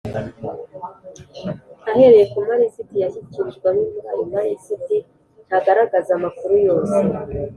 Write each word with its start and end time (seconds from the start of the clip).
ahereye 1.89 2.25
ku 2.31 2.37
malisiti 2.49 2.95
yashyikirijwe 3.03 3.65
Amwe 3.69 3.83
muri 3.91 4.07
ayo 4.13 4.23
malisiti 4.33 4.97
ntagaragaza 5.47 6.11
amakuru 6.17 6.53
yose 6.67 6.97